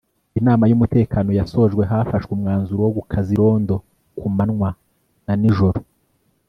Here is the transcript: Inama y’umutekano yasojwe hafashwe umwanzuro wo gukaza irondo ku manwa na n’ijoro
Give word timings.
Inama 0.39 0.63
y’umutekano 0.69 1.29
yasojwe 1.39 1.81
hafashwe 1.91 2.31
umwanzuro 2.33 2.81
wo 2.85 2.91
gukaza 2.97 3.29
irondo 3.35 3.75
ku 4.19 4.27
manwa 4.35 4.69
na 5.25 5.33
n’ijoro 5.41 5.79